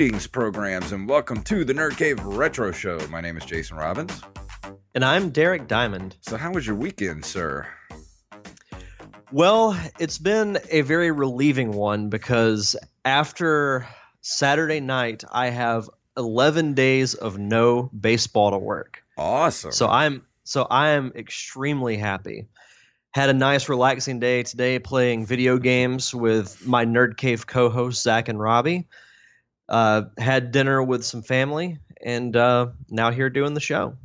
[0.00, 2.98] Greetings, programs, and welcome to the Nerd Cave Retro Show.
[3.10, 4.22] My name is Jason Robbins.
[4.94, 6.16] And I'm Derek Diamond.
[6.22, 7.68] So, how was your weekend, sir?
[9.30, 13.86] Well, it's been a very relieving one because after
[14.22, 19.02] Saturday night, I have 11 days of no baseball to work.
[19.18, 19.70] Awesome.
[19.70, 22.48] So I'm so I am extremely happy.
[23.10, 28.28] Had a nice relaxing day today playing video games with my Nerd Cave co-hosts Zach
[28.28, 28.88] and Robbie.
[29.70, 33.96] Uh, had dinner with some family, and uh, now here doing the show.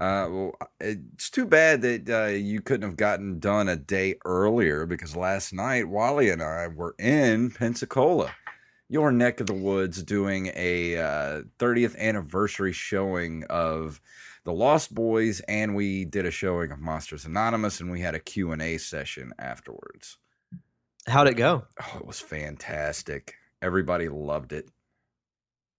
[0.00, 4.86] Uh, well, it's too bad that uh, you couldn't have gotten done a day earlier
[4.86, 8.32] because last night Wally and I were in Pensacola,
[8.88, 14.00] your neck of the woods, doing a uh, 30th anniversary showing of
[14.44, 18.20] the Lost Boys, and we did a showing of Monsters Anonymous, and we had a
[18.20, 20.16] Q and A session afterwards.
[21.06, 21.64] How'd it go?
[21.82, 23.34] Oh, it was fantastic.
[23.60, 24.68] Everybody loved it.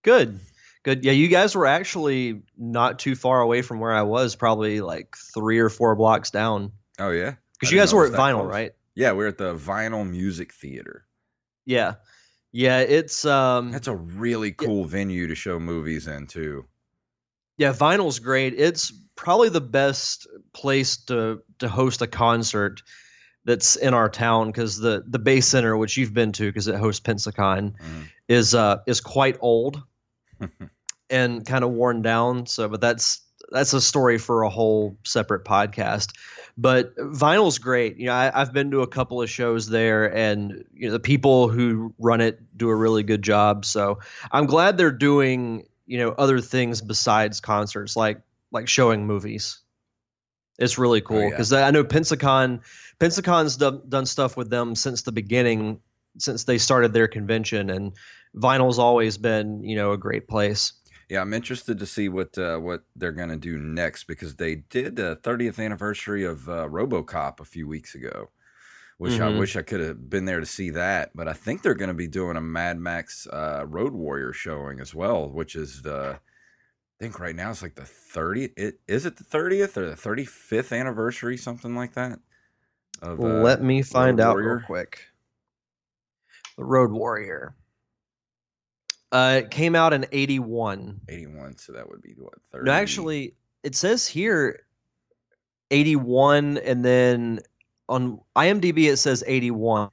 [0.03, 0.39] Good.
[0.83, 1.03] Good.
[1.03, 5.15] Yeah, you guys were actually not too far away from where I was, probably like
[5.33, 6.71] three or four blocks down.
[6.99, 8.73] Oh yeah, Because you guys were at Vinyl, right?
[8.95, 11.05] Yeah, we're at the Vinyl Music Theater.
[11.65, 11.95] Yeah.
[12.51, 16.65] Yeah, it's um That's a really cool venue to show movies in too.
[17.57, 18.53] yeah, Vinyl's great.
[18.57, 22.81] It's probably the best place to to host a concert
[23.45, 26.75] that's in our town because the the Bay Center, which you've been to because it
[26.75, 28.09] hosts Pensacon, Mhm.
[28.27, 29.83] is uh is quite old
[31.09, 32.45] and kind of worn down.
[32.45, 36.15] So, but that's that's a story for a whole separate podcast.
[36.57, 37.97] But vinyl's great.
[37.97, 40.99] You know, I, I've been to a couple of shows there, and you know the
[40.99, 43.65] people who run it do a really good job.
[43.65, 43.99] So
[44.31, 48.21] I'm glad they're doing you know other things besides concerts, like
[48.51, 49.59] like showing movies.
[50.57, 51.29] It's really oh, cool yeah.
[51.29, 52.61] because I know Pensacon,
[52.99, 55.79] Pensacon's done, done stuff with them since the beginning,
[56.17, 57.93] since they started their convention, and
[58.35, 60.73] vinyl's always been you know a great place.
[61.09, 64.95] Yeah, I'm interested to see what uh, what they're gonna do next because they did
[64.95, 68.29] the 30th anniversary of uh, RoboCop a few weeks ago,
[68.97, 69.37] which I Mhm.
[69.39, 71.11] wish I could have been there to see that.
[71.15, 74.93] But I think they're gonna be doing a Mad Max uh, Road Warrior showing as
[74.95, 76.19] well, which is the
[76.99, 78.53] I think right now it's like the 30th.
[78.57, 82.19] It is it the 30th or the 35th anniversary, something like that.
[83.01, 84.57] Of, uh, Let me find Road out Warrior.
[84.57, 85.05] real quick.
[86.57, 87.55] The Road Warrior.
[89.11, 91.01] Uh, it came out in '81.
[91.09, 92.65] 81, so that would be what 30.
[92.65, 93.33] No, actually,
[93.63, 94.61] it says here
[95.71, 97.39] '81, and then
[97.87, 99.89] on IMDb it says '81,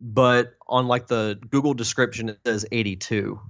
[0.00, 3.40] but on like the Google description it says '82.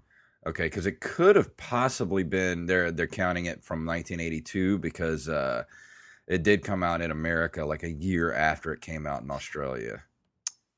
[0.44, 5.64] Okay, because it could have possibly been they're they're counting it from 1982 because uh,
[6.26, 10.02] it did come out in America like a year after it came out in Australia.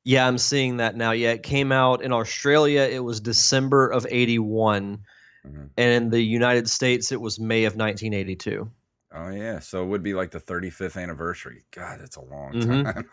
[0.05, 1.13] Yeah, I'm seeing that now.
[1.13, 2.83] Yeah, it came out in Australia.
[2.83, 4.99] It was December of '81,
[5.47, 5.71] Mhm.
[5.77, 8.71] and in the United States, it was May of 1982.
[9.17, 11.65] Oh yeah, so it would be like the 35th anniversary.
[11.71, 12.85] God, that's a long Mhm.
[12.85, 13.11] time.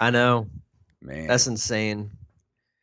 [0.00, 0.48] I know
[1.02, 2.10] Man, that's insane.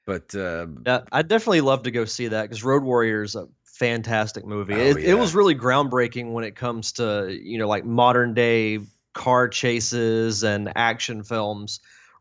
[0.06, 3.48] but uh, Yeah, I'd definitely love to go see that because Road Warrior is a
[3.64, 4.74] fantastic movie.
[4.74, 8.80] Oh, it, it was really groundbreaking when it comes to you know like modern day
[9.14, 11.80] car chases and action films.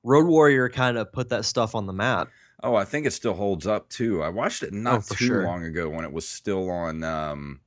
[0.08, 2.28] Road Warrior kind of put that stuff on the map.
[2.62, 4.22] oh, I think it still holds up too.
[4.22, 5.44] I watched it not Oh, too sure.
[5.44, 7.04] long ago when it was still on.
[7.04, 7.60] Um,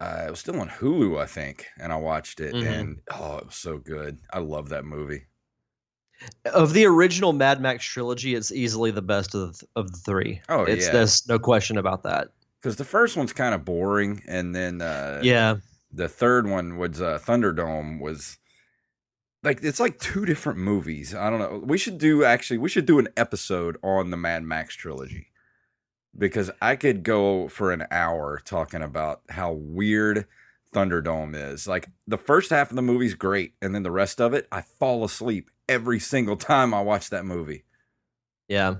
[0.00, 2.66] uh, it was still on Hulu, I think, and I watched it, Mhm.
[2.66, 4.18] and oh, it was so good.
[4.32, 5.26] I love that movie.
[6.52, 10.40] Of the original Mad Max trilogy, it's easily the best of the, of the three.
[10.48, 10.92] Oh, it's yeah.
[10.92, 12.28] there's no question about that.
[12.60, 15.56] Because the first one's kind of boring, and then uh, yeah,
[15.92, 18.36] the third one was uh, Thunderdome was
[19.44, 21.14] like it's like two different movies.
[21.14, 21.62] I don't know.
[21.64, 25.28] We should do actually we should do an episode on the Mad Max trilogy
[26.16, 30.26] because I could go for an hour talking about how weird
[30.72, 31.66] Thunderdome is.
[31.66, 34.62] Like the first half of the movie's great, and then the rest of it, I
[34.62, 37.64] fall asleep every single time I watch that movie.
[38.48, 38.76] yeah.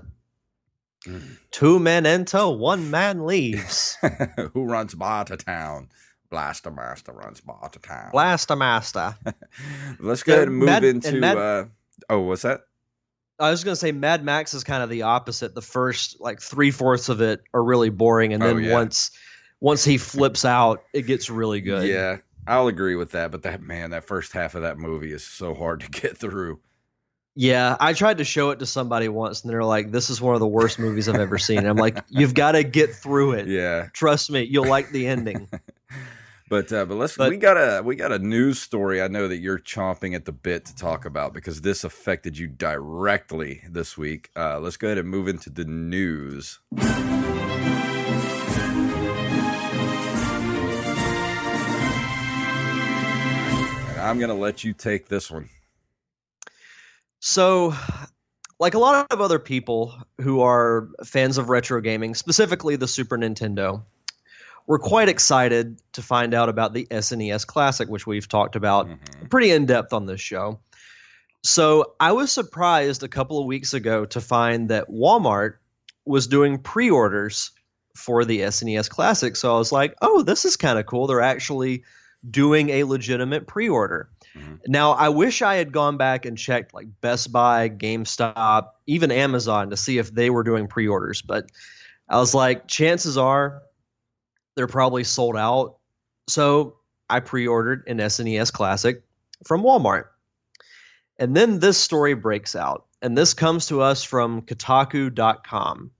[1.05, 1.37] Mm.
[1.51, 3.95] Two men enter, one man leaves.
[4.53, 5.89] Who runs Bartertown?
[6.29, 8.11] Blaster Master runs Bartertown.
[8.11, 9.15] Blaster Master.
[9.99, 11.19] Let's go ahead and move Mad- and into.
[11.19, 11.65] Mad- uh,
[12.09, 12.61] oh, what's that?
[13.37, 15.53] I was gonna say Mad Max is kind of the opposite.
[15.53, 18.73] The first like three fourths of it are really boring, and Oh, then yeah.
[18.73, 19.11] once
[19.59, 21.87] once he flips out, it gets really good.
[21.87, 22.17] Yeah,
[22.47, 23.31] I'll agree with that.
[23.31, 26.59] But that man, that first half of that movie is so hard to get through.
[27.37, 30.35] Yeah, I tried to show it to somebody once, and they're like, "This is one
[30.35, 33.33] of the worst movies I've ever seen." And I'm like, "You've got to get through
[33.33, 33.47] it.
[33.49, 35.49] Yeah, Trust me, you'll like the ending."
[36.49, 39.01] But uh, but let's But- we got a we got a news story.
[39.01, 42.47] I know that you're chomping at the bit to talk about because this affected you
[42.47, 44.29] directly this week.
[44.35, 46.59] Uh, let's go ahead and move into the news.
[52.67, 55.49] And I'm gonna let you take this one.
[57.19, 57.73] So,
[58.59, 63.17] like a lot of other people who are fans of retro gaming, specifically the Super
[63.17, 63.83] Nintendo,
[64.67, 69.29] we're quite excited to find out about the SNES Classic, which we've talked about Mhm.
[69.29, 70.59] pretty in depth on this show.
[71.43, 75.53] So, I was surprised a couple of weeks ago to find that Walmart
[76.05, 77.51] was doing pre orders
[77.95, 79.35] for the SNES Classic.
[79.35, 81.05] So, I was like, oh, this is kind of cool.
[81.07, 81.83] They're actually
[82.31, 84.09] doing a legitimate pre order.
[84.35, 84.59] Mhm.
[84.67, 89.69] Now, I wish I had gone back and checked like Best Buy, GameStop, even Amazon
[89.69, 91.45] to see if they were doing pre orders, but
[92.09, 93.61] I was like, chances are
[94.55, 95.77] they're probably sold out.
[96.27, 96.77] So
[97.09, 99.03] I pre ordered an SNES Classic
[99.45, 100.05] from Walmart.
[101.17, 105.91] And then this story breaks out, and this comes to us from Kotaku.com.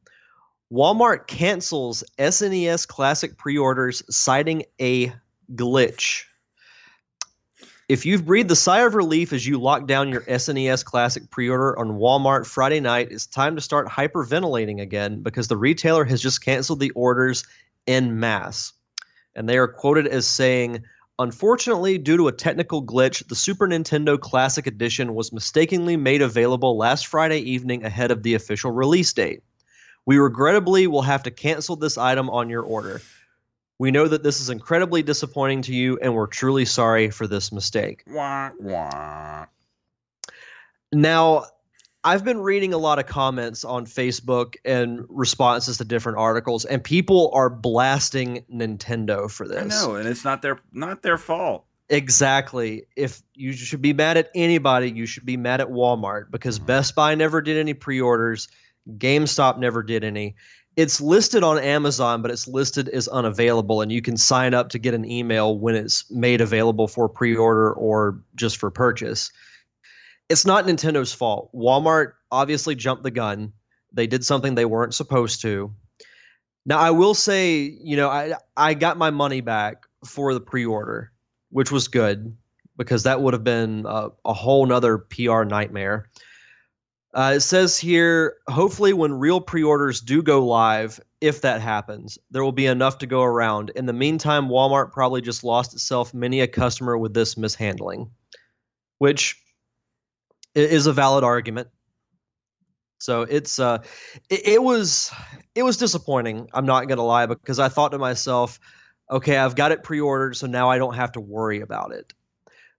[0.72, 5.14] Walmart cancels SNES Classic pre orders, citing a
[5.54, 6.24] glitch.
[7.88, 11.50] If you've breathed a sigh of relief as you lock down your SNES Classic pre
[11.50, 16.20] order on Walmart Friday night, it's time to start hyperventilating again because the retailer has
[16.20, 17.46] just canceled the orders
[17.88, 18.74] en masse.
[19.36, 20.84] And they are quoted as saying,
[21.18, 26.78] Unfortunately, due to a technical glitch, the Super Nintendo Classic Edition was mistakenly made available
[26.78, 29.42] last Friday evening ahead of the official release date.
[30.06, 33.02] We regrettably will have to cancel this item on your order.
[33.80, 37.52] We know that this is incredibly disappointing to you, and we're truly sorry for this
[37.52, 38.04] mistake.
[38.08, 39.46] Wah, wah.
[40.92, 41.46] Now,
[42.06, 46.84] I've been reading a lot of comments on Facebook and responses to different articles, and
[46.84, 49.82] people are blasting Nintendo for this.
[49.82, 51.66] I know, and it's not their not their fault.
[51.90, 52.84] Exactly.
[52.96, 56.68] If you should be mad at anybody, you should be mad at Walmart because Mhm.
[56.68, 58.48] Best Buy never did any pre orders,
[58.98, 60.36] GameStop never did any.
[60.76, 64.80] It's listed on Amazon, but it's listed as unavailable, and you can sign up to
[64.80, 69.32] get an email when it's made available for pre order or just for purchase.
[70.30, 71.52] It's not Nintendo's fault.
[71.54, 73.54] Walmart obviously jumped the gun.
[73.94, 75.74] They did something they weren't supposed to.
[76.66, 81.12] Now, I will say, you know, I I got my money back for the pre-order,
[81.50, 82.36] which was good
[82.78, 86.10] because that would have been a, a whole nother PR nightmare.
[87.14, 92.44] Uh, it says here, hopefully, when real pre-orders do go live, if that happens, there
[92.44, 93.72] will be enough to go around.
[93.76, 98.10] In the meantime, Walmart probably just lost itself many a customer with this mishandling,
[98.98, 99.42] which
[100.56, 101.68] is a valid argument.
[103.00, 103.80] So it's uh,
[104.30, 105.12] it, it was
[105.54, 106.48] it was disappointing.
[106.54, 108.60] I'm not gonna lie because I thought to myself,
[109.12, 112.14] okay, I've got it pre-ordered, so now I don't have to worry about it.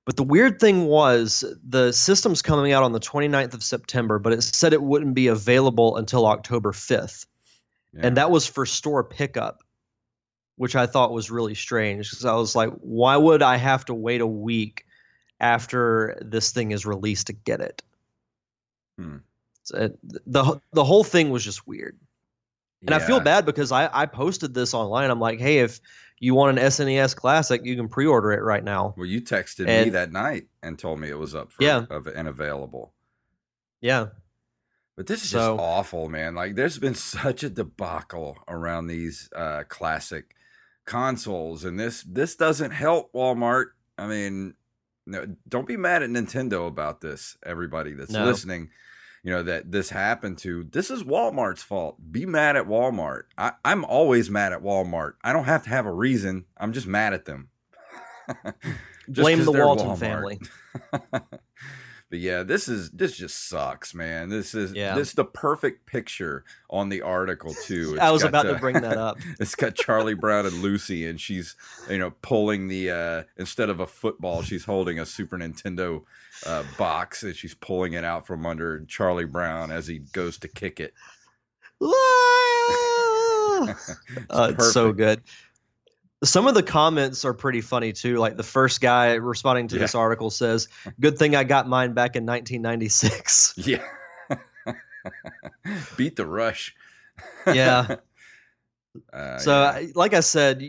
[0.05, 4.33] But the weird thing was the system's coming out on the 29th of September, but
[4.33, 7.27] it said it wouldn't be available until October 5th.
[7.93, 8.07] Yeah.
[8.07, 9.65] And that was for store pickup,
[10.55, 13.95] which I thought was really strange because I was like, why would I have to
[13.95, 14.86] wait a week
[15.41, 17.83] after this thing is released to get it?
[18.99, 19.17] Hmm.
[19.65, 21.97] So it- the the whole thing was just weird.
[22.83, 25.11] And I feel bad because I, I posted this online.
[25.11, 25.81] I'm like, hey, if
[26.21, 28.95] you want an SNES Classic, you can pre-order it right now.
[28.97, 31.87] Well, you texted me that night and told me it was up for Yeah.
[31.91, 32.93] of, and available.
[33.81, 34.09] Yeah,
[34.95, 36.35] But this is So- just awful, man.
[36.37, 40.37] Like, there's been such a debacle around these uh, classic
[40.85, 43.71] consoles, and this this doesn't help Walmart.
[43.99, 44.55] I mean,
[45.07, 47.37] no, don't be mad at Nintendo about this.
[47.45, 48.25] Everybody that's No.
[48.25, 48.71] listening,
[49.23, 50.65] you know that this happened to.
[50.65, 51.97] This is Walmart's fault.
[52.13, 53.23] Be mad at Walmart.
[53.39, 55.15] I, I'm always mad at Walmart.
[55.25, 56.45] I don't have to have a reason.
[56.57, 57.49] I'm just mad at them.
[59.09, 59.99] Just blame the Walton Walmart.
[60.01, 60.41] family.
[62.09, 64.29] but yeah, this is this just sucks, man.
[64.29, 64.95] This is Yeah.
[64.95, 67.99] this is the perfect picture on the article too.
[68.01, 69.19] I was about to uh, bring that up.
[69.41, 71.57] It's got Charlie Brown and Lucy, and she's
[71.91, 76.03] you know pulling the uh instead of a football, she's holding a Super Nintendo
[76.45, 80.49] uh box and she's pulling it out from under Charlie Brown as he goes to
[80.49, 80.95] kick it.
[81.83, 81.93] Ah!
[84.31, 85.23] Uh, it's so good.
[86.25, 88.17] Some of the comments are pretty funny too.
[88.17, 90.69] Like the first guy responding to this article says,
[90.99, 93.83] "Good thing I got mine back in 1996." Yeah.
[95.97, 96.75] Beat the rush.
[97.47, 97.97] yeah.
[99.13, 99.69] Uh, So, yeah.
[99.73, 100.63] I- like I said,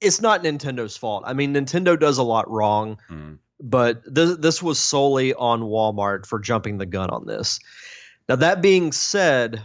[0.00, 1.22] it's not Nintendo's fault.
[1.24, 3.38] I mean, Nintendo does a lot wrong, Mm.
[3.60, 7.60] but this this was solely on Walmart for jumping the gun on this.
[8.28, 9.62] Now, that being said,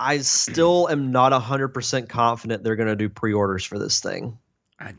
[0.00, 4.38] I still am not 100% confident they're going to do pre-orders for this thing.
[4.80, 4.94] I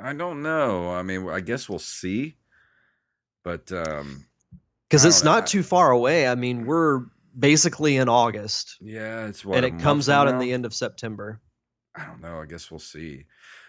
[0.00, 0.90] I don't know.
[0.90, 2.34] I mean, I guess we'll see.
[3.44, 4.26] But um
[4.88, 6.26] because I it's not too far away.
[6.26, 7.02] I mean, we're
[7.38, 11.40] basically in August, yeah, it's what and it comes out in the end of September.
[11.94, 12.40] I don't know.
[12.40, 13.26] I guess we'll see.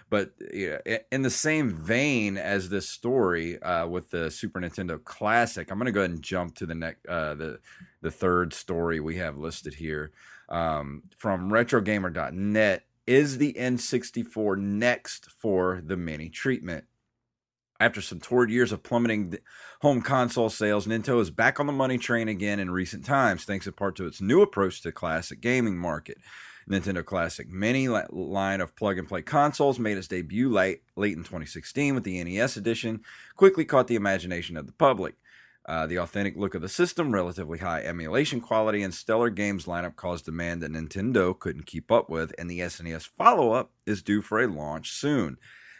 [0.10, 0.78] But yeah,
[1.12, 5.88] in the same vein as this story uh, with the Super Nintendo Classic, I'm going
[5.88, 7.60] to go ahead and jump to the next, uh, the
[8.02, 10.12] the third story we have listed here
[10.50, 12.84] um, from RetroGamer.net.
[13.08, 16.86] Is the N64 next for the mini treatment?
[17.80, 19.38] After some torrid years of plummeting
[19.82, 23.68] home console sales, Nintendo is back on the money train again in recent times, thanks
[23.68, 26.18] in part to its new approach to classic gaming market.
[26.70, 31.24] Nintendo Classic Mini line of plug and play consoles made its debut late, late in
[31.24, 33.02] 2016 with the NES edition,
[33.36, 35.16] quickly caught the imagination of the public.
[35.68, 39.96] Uh, the authentic look of the system, relatively high emulation quality, and stellar games lineup
[39.96, 44.22] caused demand that Nintendo couldn't keep up with, and the SNES follow up is due
[44.22, 45.38] for a launch soon.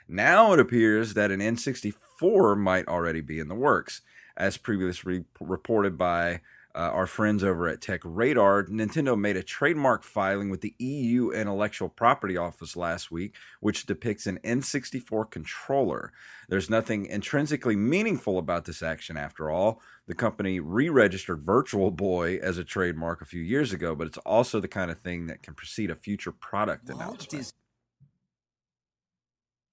[0.08, 4.02] Now it appears that an N64 might already be in the works.
[4.38, 6.42] As previously reported by
[6.76, 11.32] uh, our friends over at Tech Radar, Nintendo made a trademark filing with the EU
[11.32, 16.12] Intellectual Property Office last week, which depicts an N64 controller.
[16.50, 19.82] There's nothing intrinsically meaningful about this action after all.
[20.08, 24.18] The company re registered Virtual Boy as a trademark a few years ago, but it's
[24.20, 27.54] also the kind of thing that can precede a future product announcement.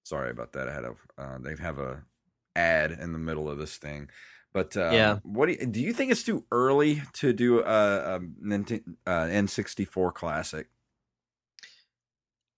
[0.03, 0.69] Sorry about that.
[0.69, 2.03] I had a uh, they have a
[2.55, 4.09] ad in the middle of this thing,
[4.53, 5.19] but um, Yeah.
[5.23, 9.25] What do you, do you think it's too early to do a, a Nintendo uh,
[9.25, 10.67] N64 classic?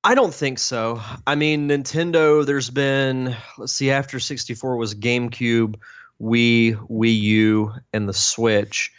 [0.04, 1.02] I don't think so.
[1.26, 2.46] I mean, Nintendo.
[2.46, 3.90] There's been let's see.
[3.90, 5.78] After 64 was GameCube,
[6.22, 8.92] Wii, Wii U, and the Switch.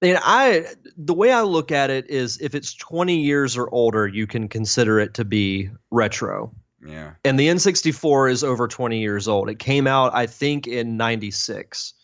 [0.00, 0.66] And I,
[0.96, 4.46] the way I look at it is, if it's 20 years or older, you can
[4.46, 6.54] consider it to be retro.
[6.84, 9.48] Yeah, and the N64 is over 20 years old.
[9.50, 11.94] It came out, I think, in 96,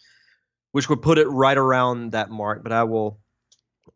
[0.72, 2.62] which would put it right around that mark.
[2.62, 3.20] But I will,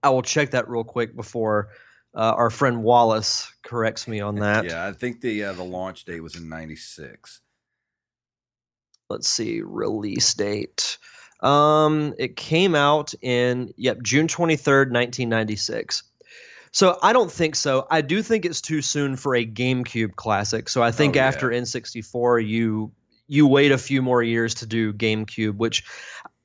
[0.02, 1.70] I will check that real quick before
[2.14, 4.64] uh, our friend Wallace corrects me on that.
[4.64, 4.86] yeah.
[4.86, 7.40] I think the uh, the launch date was in '96.
[9.10, 10.98] Let's see, release date.
[11.40, 16.02] Um, it came out in yep June 23rd, 1996.
[16.72, 17.86] So I don't think so.
[17.90, 20.68] I do think it's too soon for a GameCube classic.
[20.68, 21.26] So I think Oh, yeah.
[21.26, 22.92] after N64, you
[23.30, 25.84] you wait a few more years to do GameCube, which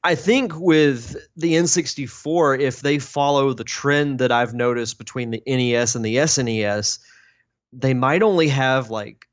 [0.03, 5.41] I think with the N64, if they follow the trend that I've noticed between the
[5.47, 6.99] NES and the SNES,
[7.71, 9.25] they might only have like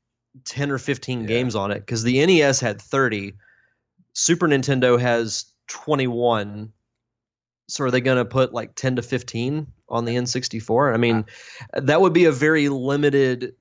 [0.45, 1.27] 10 or 15 Yeah.
[1.27, 3.33] games on it because the NES had 30,
[4.13, 6.71] Super Nintendo has 21.
[7.71, 10.93] So are they going to put like 10 to 15 on the N64?
[10.93, 11.25] I mean,
[11.73, 13.55] that would be a very limited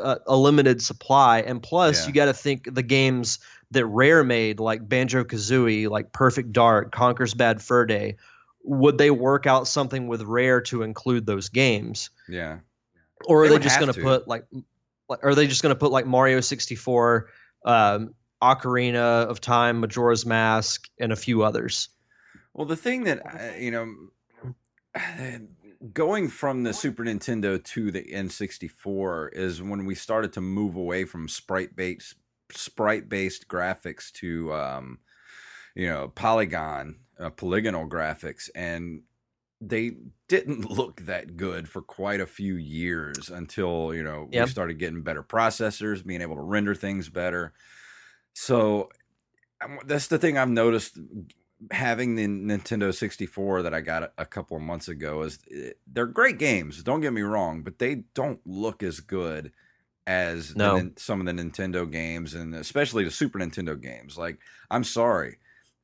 [0.00, 2.06] uh, a limited supply and plus Yeah.
[2.06, 3.40] you got to think the games
[3.72, 8.16] that Rare made like Banjo-Kazooie, like Perfect Dark, Conker's Bad Fur Day,
[8.62, 12.08] would they work out something with Rare to include those games?
[12.28, 12.60] Yeah.
[13.26, 14.46] Or are They they, just going to put like
[15.08, 17.28] like are they just going to put like Mario 64
[17.64, 21.88] um Ocarina of Time, Majora's Mask and a few others?
[22.54, 23.94] Well, the thing that uh, you know,
[25.92, 31.04] going from the Super Nintendo to the N64 is when we started to move away
[31.04, 32.14] from sprite based
[32.52, 34.98] sprite based graphics to um,
[35.74, 39.02] you know polygon uh, polygonal graphics, and
[39.60, 39.92] they
[40.28, 44.46] didn't look that good for quite a few years until you know Yep.
[44.46, 47.52] we started getting better processors, being able to render things better.
[48.34, 48.90] So
[49.62, 50.98] um, that's the thing I've noticed
[51.70, 56.06] having the Nintendo 64 that I got a, couple of months ago is eh, they're
[56.06, 56.82] great games.
[56.82, 59.52] Don't get me wrong, but they don't look as good
[60.06, 60.76] as No.
[60.76, 64.16] Nin- some of the Nintendo games and especially the Super Nintendo games.
[64.16, 64.38] Like,
[64.70, 65.38] I'm sorry.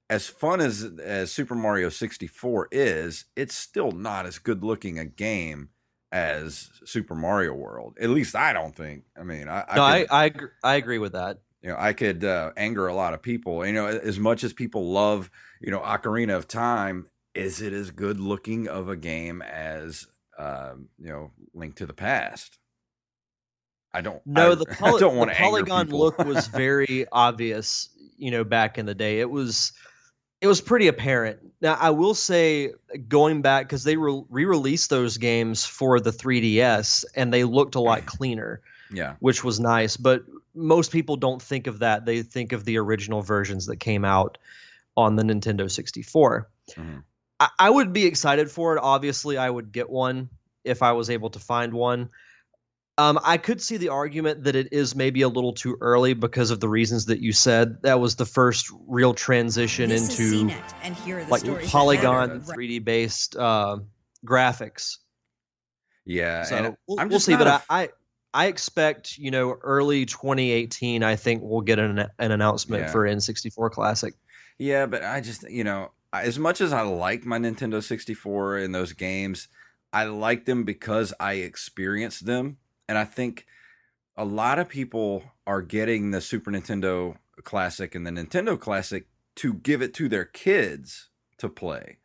[0.09, 5.05] As fun as as Super Mario 64 is, it's still not as good looking a
[5.05, 5.71] game
[6.13, 7.97] as Super Mario World.
[8.01, 9.03] At least I don't think.
[9.19, 11.41] I mean, I, no, I, could- I I, I agree with that.
[11.67, 13.67] You know, I could uh, anger a lot of people.
[13.67, 15.29] You know, as much as people love,
[15.61, 20.07] you know, Ocarina of Time, is it as good looking of a game as,
[20.39, 22.59] um, you know, Link to the Past?
[23.93, 24.25] I don't.
[24.25, 28.87] No, I, the, poly- don't the polygon look was very obvious, you know, back in
[28.87, 29.19] the day.
[29.19, 29.73] It was
[30.41, 31.41] it was pretty apparent.
[31.61, 32.75] Now, I will say
[33.09, 37.81] going back cuz they re- re-released those games for the 3DS and they looked a
[37.81, 38.61] lot cleaner,
[38.93, 40.23] yeah, which was nice, but
[40.57, 42.05] most people don't think of that.
[42.07, 44.39] They think of the original versions that came out
[44.97, 46.49] on the Nintendo 64.
[46.71, 47.03] Mhm.
[47.39, 48.81] I, I would be excited for it.
[48.83, 50.31] Obviously, I would get one
[50.65, 52.09] if I was able to find one.
[52.99, 56.51] Um, I could see the argument that it is maybe a little too early because
[56.51, 57.83] of the reasons that you said.
[57.83, 62.83] That was the first real transition This into CNET, and here the like polygon 3D
[62.83, 63.81] based uh,
[64.25, 64.97] graphics.
[66.07, 66.45] yeah.
[66.45, 67.33] So and we'll, I'm we'll see.
[67.33, 67.89] not But a I, f- I
[68.37, 71.03] I expect you know early 2018.
[71.03, 72.93] I think we'll get an an announcement Yeah.
[72.93, 74.15] for N64 Classic.
[74.59, 78.75] Yeah, but I just, you know, as much as I like my Nintendo 64 and
[78.75, 79.49] those games,
[79.93, 82.57] I like them because I experienced them.
[82.89, 83.47] And I think
[84.17, 89.53] a lot of people are getting the Super Nintendo Classic and the Nintendo Classic to
[89.55, 91.99] give it to their kids to play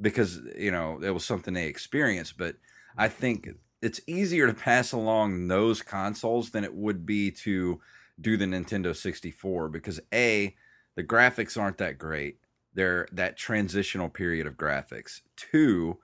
[0.00, 2.36] because, you know, it was something they experienced.
[2.36, 2.56] But
[2.96, 3.48] I think
[3.82, 7.80] it's easier to pass along those consoles than it would be to
[8.20, 10.54] do the Nintendo 64 because A,
[10.94, 12.38] the graphics aren't that great.
[12.74, 15.20] They're that transitional period of graphics.
[15.36, 15.98] Two,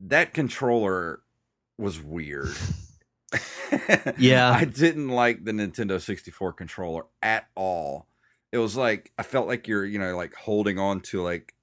[0.00, 1.20] that controller
[1.78, 2.50] was weird.
[4.18, 4.50] Yeah.
[4.50, 8.06] I didn't like the Nintendo 64 controller at all.
[8.52, 11.54] It was like I felt like you're, you know, like holding on to like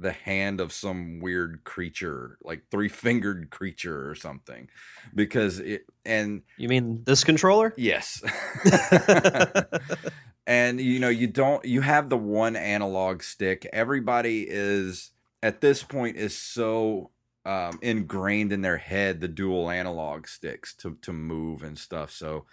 [0.00, 4.68] the hand of some weird creature, like three-fingered creature or something.
[5.14, 7.74] Because it and You mean this controller?
[7.76, 8.22] Yes.
[10.46, 13.68] and you know, you don't you have the one analog stick.
[13.72, 15.10] Everybody is
[15.42, 17.10] at this point is so
[17.44, 22.10] um, ingrained in their head the dual analog sticks to to move and stuff.
[22.10, 22.46] So,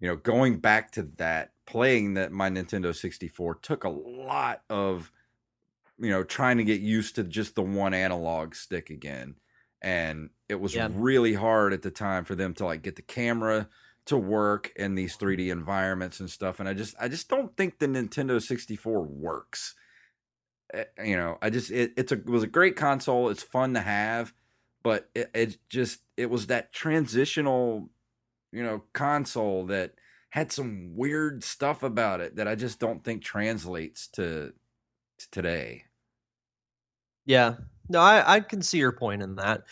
[0.00, 5.10] you know, going back to that, playing that my Nintendo 64 took a lot of
[6.02, 9.36] you know, trying to get used to just the one analog stick again.
[9.82, 10.88] And it was Yeah.
[10.88, 13.70] really hard at the time for them to like get the camera
[14.06, 16.60] to work in these 3D environments and stuff.
[16.60, 19.76] And I just I just don't think the Nintendo 64 works.
[20.74, 23.28] Eh, You know, I just it, it's a it was a great console.
[23.30, 24.34] It's fun to have,
[24.82, 27.90] but it, it just it was that transitional,
[28.52, 29.96] you know, console that
[30.30, 34.54] had some weird stuff about it that I just don't think translates to,
[35.18, 35.84] to today.
[37.26, 37.54] Yeah.
[37.88, 39.62] No, I, I can see your point in that.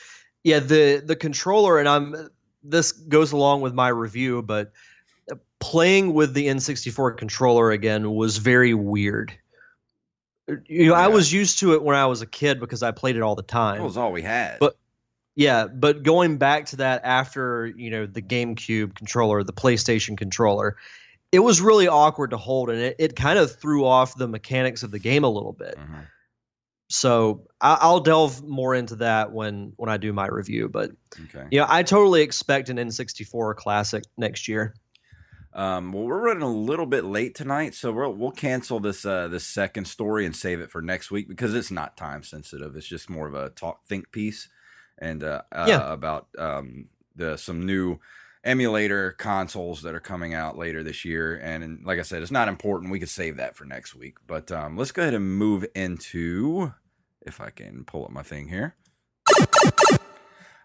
[0.44, 2.28] Yeah, the the controller and I'm
[2.62, 4.72] this goes along with my review, but
[5.60, 9.32] playing with the N64 controller again was very weird.
[10.66, 13.16] You know, I was used to it when I was a kid because I played
[13.16, 13.78] it all the time.
[13.78, 14.58] That was all we had.
[14.58, 14.76] But-
[15.36, 20.76] Yeah, but going back to that after, you know, the GameCube controller, the PlayStation controller,
[21.30, 24.82] it was really awkward to hold and it, it kind of threw off the mechanics
[24.82, 25.78] of the game a little bit.
[25.78, 26.06] Mhm.
[26.90, 30.68] So I, I'll delve more into that when when I do my review.
[30.68, 30.90] But
[31.26, 31.46] okay.
[31.50, 34.74] yeah, I totally expect an N64 classic next year.
[35.52, 39.28] Um, well, we're running a little bit late tonight, so we'll we'll cancel this uh,
[39.28, 42.76] this second story and save it for next week because it's not time sensitive.
[42.76, 44.48] It's just more of a talk think piece
[44.98, 45.92] and uh, uh, Yeah.
[45.92, 47.98] about um, the some new
[48.42, 51.36] emulator consoles that are coming out later this year.
[51.36, 52.90] And, and like I said, it's not important.
[52.90, 54.16] We could save that for next week.
[54.26, 56.72] But um, let's go ahead and move into
[57.22, 58.76] if I can pull up my thing here.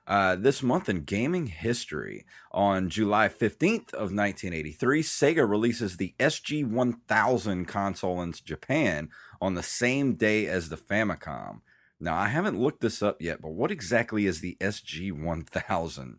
[0.07, 7.67] Uh, this month in gaming history, on July 15th of 1983, Sega releases the SG-1000
[7.67, 9.09] console in Japan
[9.41, 11.61] on the same day as the Famicom.
[11.99, 16.17] Now, I haven't looked this up yet, but what exactly is the SG-1000?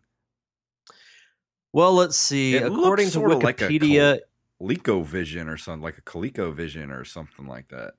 [1.71, 2.55] Well, let's see.
[2.55, 4.19] It According to sorta like a Wikipedia,
[4.61, 7.93] ColecoVision or something like a ColecoVision or something like that.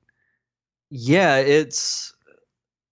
[0.91, 2.13] yeah, it's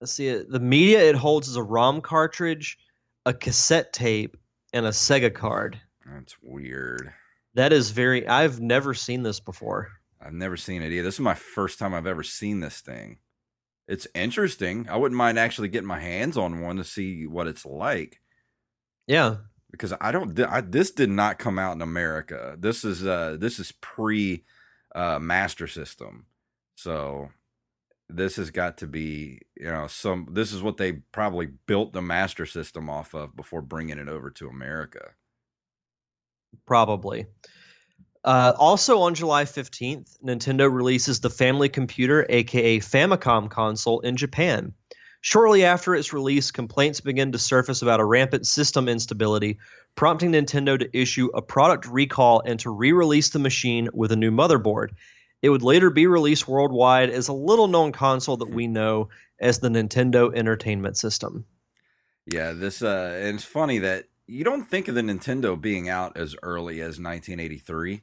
[0.01, 0.43] let's see.
[0.49, 2.79] The media it holds is a ROM cartridge,
[3.25, 4.37] a cassette tape,
[4.73, 5.81] and a Sega card.
[6.05, 7.13] That's weird.
[7.55, 8.27] That is very.
[8.27, 9.89] I've never seen this before.
[10.21, 11.03] I've never seen it either.
[11.03, 13.19] This is my first time I've ever seen this thing.
[13.89, 14.89] It's interesting.
[14.89, 18.21] I wouldn't mind actually getting my hands on one to see what it's like
[19.07, 19.37] Yeah,
[19.71, 20.39] because I don't.
[20.41, 22.57] I, this did not come out in America.
[22.59, 24.45] This is uh this is pre
[24.95, 26.27] uh Master System,
[26.75, 27.31] so
[28.09, 30.29] this has got to be you know some.
[30.31, 34.31] This is what they probably built the Master System off of before bringing it over
[34.31, 35.11] to America.
[36.67, 37.27] probably.
[38.25, 44.73] Uh, also on July 15th, Nintendo releases the Family Computer, aka Famicom console, in Japan.
[45.21, 49.59] Shortly after its release, complaints begin to surface about a rampant system instability,
[49.95, 54.17] prompting Nintendo to issue a product recall and to re release the machine with a
[54.17, 54.91] new motherboard.
[55.47, 59.61] It would later be released worldwide as a little known console that we know as
[59.61, 61.47] the Nintendo Entertainment System.
[62.27, 66.17] Yeah, this uh and it's funny that you don't think of the Nintendo being out
[66.17, 68.03] as early as 1983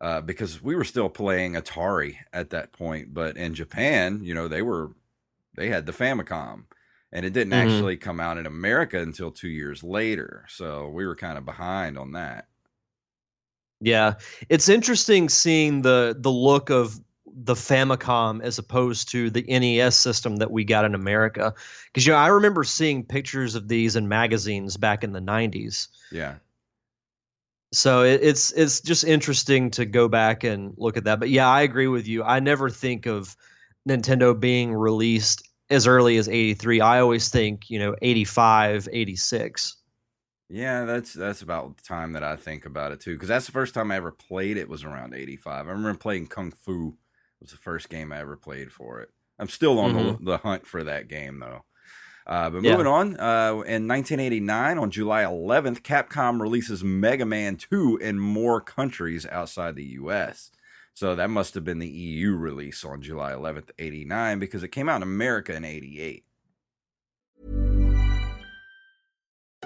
[0.00, 4.48] uh because we were still playing Atari at that point, but in Japan, you know,
[4.48, 4.92] they were
[5.56, 6.66] they had the Famicom
[7.12, 7.52] and it didn't Mhm.
[7.54, 10.46] actually come out in America until 2 years later.
[10.48, 12.48] So we were kind of behind on that.
[13.82, 14.14] Yeah,
[14.48, 16.98] it's interesting seeing the the look of
[17.34, 21.54] the Famicom as opposed to the NES system that we got in America.
[21.86, 25.88] Because you know, I remember seeing pictures of these in magazines back in the '90s.
[26.12, 26.36] Yeah.
[27.72, 31.18] So it, it's it's just interesting to go back and look at that.
[31.18, 32.22] But yeah, I agree with you.
[32.22, 33.34] I never think of
[33.88, 36.80] Nintendo being released as early as 83.
[36.80, 39.76] I always think, you know, 85, 86.
[40.52, 43.52] Yeah, that's that's about the time that I think about it too, because that's the
[43.52, 45.66] first time I ever played it was around '85.
[45.66, 46.98] I remember playing Kung Fu
[47.40, 49.10] was the first game I ever played for it.
[49.38, 51.64] I'm still on the, the hunt for that game though.
[52.26, 52.64] Uh, but Yeah.
[52.64, 58.60] moving on, uh, in 1989, on July 11th, Capcom releases Mega Man 2 in more
[58.60, 60.52] countries outside the U.S.
[60.94, 64.88] So that must have been the EU release on July 11th, 89, because it came
[64.88, 66.24] out in America in 88.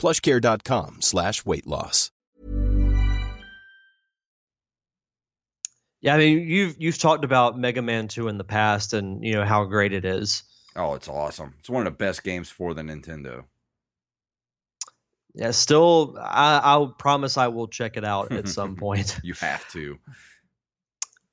[0.00, 2.10] plushcare.com slash weight loss.
[6.02, 9.34] Yeah, I mean, you've you've talked about Mega Man 2 in the past and, you
[9.34, 10.42] know, how great it is.
[10.74, 11.54] Oh, it's awesome.
[11.58, 13.44] It's one of the best games for the Nintendo.
[15.34, 19.20] Yeah, still I I'll promise I will check it out at some point.
[19.22, 19.98] You have to.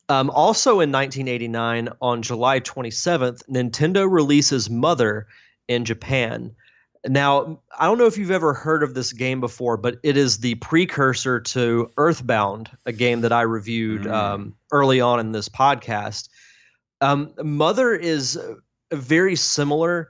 [0.10, 5.28] Um, also in 1989, on July 27th, Nintendo releases Mother
[5.68, 6.56] in Japan.
[7.06, 10.40] Now, I don't know if you've ever heard of this game before, but it is
[10.40, 14.12] the precursor to Earthbound, a game that I reviewed Mm.
[14.12, 16.30] um, early on in this podcast.
[17.02, 18.40] Um, Mother is
[18.92, 20.10] very similar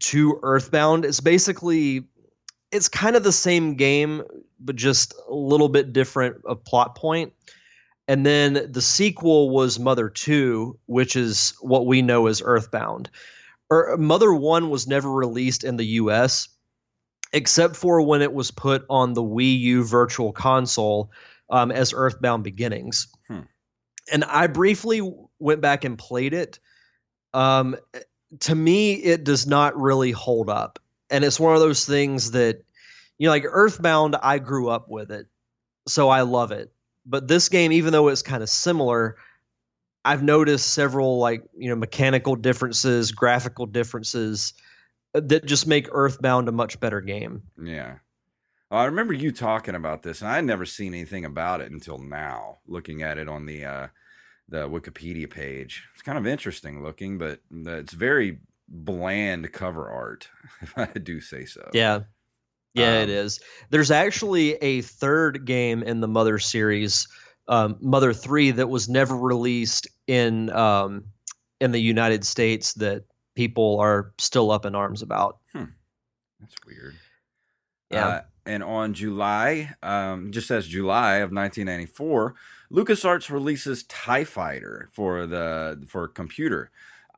[0.00, 1.04] to Earthbound.
[1.04, 2.04] It's basically
[2.70, 4.22] it's kind of the same game,
[4.60, 7.32] but just a little bit different of plot point.
[8.06, 13.08] And then the sequel was Mother 2, which is what we know as Earthbound.
[13.70, 16.48] Or Mother 1 was never released in the US
[17.32, 21.10] except for when it was put on the Wii U Virtual Console
[21.50, 23.08] um, as Earthbound Beginnings.
[23.26, 23.40] Hmm.
[24.10, 25.02] And I briefly
[25.38, 26.58] went back and played it.
[27.34, 27.76] Um,
[28.40, 30.78] to me, it does not really hold up.
[31.10, 32.62] And it's one of those things that,
[33.18, 35.26] you know, like Earthbound, I grew up with it.
[35.86, 36.72] So I love it.
[37.06, 39.16] But this game, even though it's kind of similar,
[40.08, 44.54] I've noticed several like, you know, mechanical differences, graphical differences
[45.12, 47.42] that just make Earthbound a much better game.
[47.62, 47.96] Yeah.
[48.70, 51.70] Well, I remember you talking about this, and I had never seen anything about it
[51.70, 52.58] until now.
[52.66, 53.86] Looking at it on the uh,
[54.48, 60.28] the Wikipedia page, it's kind of interesting looking, but it's very bland cover art,
[60.62, 61.68] if I do say so.
[61.74, 62.00] Yeah,
[62.72, 63.40] yeah, Um, it is.
[63.68, 67.08] There's actually a third game in the Mother series,
[67.48, 71.04] um, Mother Three, that was never released in um,
[71.60, 75.38] in the United States that people are still up in arms about.
[76.40, 76.96] That's weird.
[77.90, 78.06] Yeah.
[78.06, 82.34] Uh, and on July, um, just as July of 1994,
[82.72, 86.70] LucasArts releases TIE Fighter for the for computer.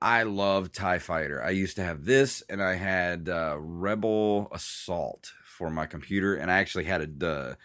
[0.02, 1.42] I love TIE Fighter.
[1.42, 6.50] I used to have this, and I had uh, Rebel Assault for my computer, and
[6.50, 7.56] I actually had a the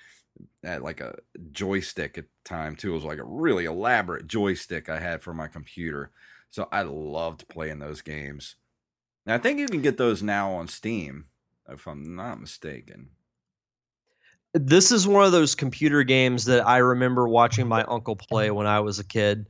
[0.64, 1.16] had like a
[1.52, 2.92] joystick at the time too.
[2.92, 6.12] It was like a really elaborate joystick I had for my computer.
[6.50, 8.56] So I loved playing those games.
[9.26, 11.26] And I think you can get those now on Steam,
[11.68, 13.10] if I'm not mistaken.
[14.54, 18.68] this is one of those computer games that I remember watching my uncle play when
[18.68, 19.48] I was a kid.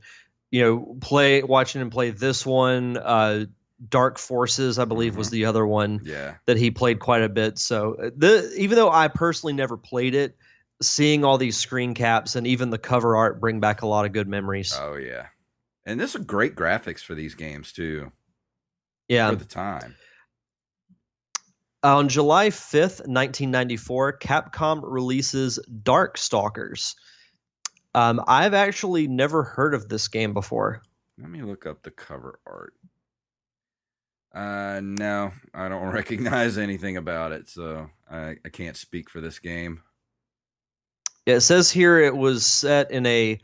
[0.50, 2.96] You know, play watching him play this one.
[2.96, 3.46] Uh,
[3.88, 6.34] Dark Forces, I believe, was the other one Yeah.
[6.46, 7.58] that he played quite a bit.
[7.58, 10.36] So uh, the even though I personally never played it,
[10.82, 14.12] seeing all these screen caps and even the cover art bring back a lot of
[14.12, 14.76] good memories.
[14.78, 15.26] Oh yeah.
[15.84, 18.12] And this is great graphics for these games too.
[19.08, 19.30] yeah.
[19.30, 19.94] For the time.
[21.82, 26.96] On July 5th, 1994, Capcom releases Darkstalkers.
[27.94, 30.82] Um, I've actually never heard of this game before.
[31.18, 32.74] Let me look up the cover art.
[34.34, 39.38] Uh no, I don't recognize anything about it, so I, I can't speak for this
[39.38, 39.82] game.
[41.26, 43.38] It says here it was set in a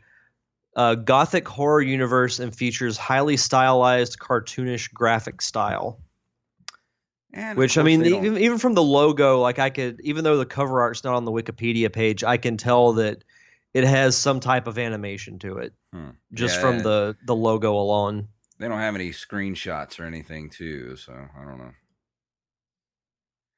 [0.75, 5.99] uh, gothic horror universe and features highly stylized, cartoonish graphic style.
[7.33, 10.45] And Which I mean, even even from the logo, like I could, even though the
[10.45, 13.23] cover art's not on the Wikipedia page, I can tell that
[13.73, 16.11] it has some type of animation to it, Hmm.
[16.33, 18.27] just Yeah, from the the logo alone.
[18.59, 21.73] they don't have any screenshots or anything too, so I don't know.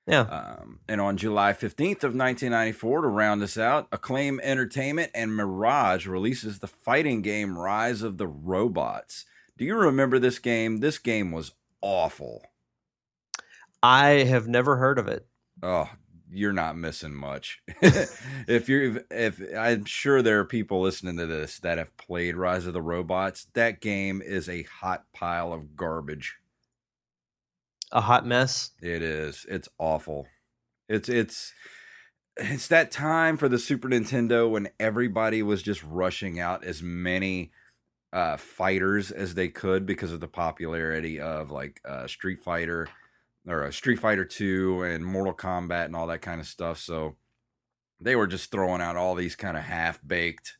[0.07, 5.35] Yeah, Um, and on July 15th of 1994, to round us out, Acclaim Entertainment and
[5.35, 9.25] Mirage releases the fighting game Rise of the Robots.
[9.57, 10.77] Do you remember this game?
[10.77, 12.43] This game was awful.
[13.81, 15.27] I have never heard of it.
[15.63, 15.89] Oh,
[16.29, 17.61] you're not missing much.
[17.81, 22.67] if you're if I'm sure there are people listening to this that have played Rise
[22.67, 26.35] of the Robots, that game is a hot pile of garbage.
[27.91, 28.71] A hot mess.
[28.81, 29.45] It is.
[29.49, 30.27] It's awful.
[30.89, 31.53] It's it's
[32.37, 37.51] it's that time for the Super Nintendo when everybody was just rushing out as many
[38.13, 42.87] uh fighters as they could because of the popularity of like uh Street Fighter
[43.47, 46.79] or uh, Street Fighter 2 and Mortal Kombat and all that kind of stuff.
[46.79, 47.15] So
[48.01, 50.57] they were just throwing out all these kind of half-baked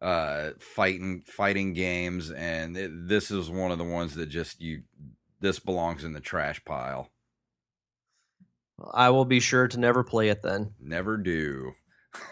[0.00, 4.82] uh fighting fighting games and it, this is one of the ones that just you
[5.40, 7.10] this belongs in the trash pile.
[8.92, 10.74] I will be sure to never play it then.
[10.80, 11.72] Never do.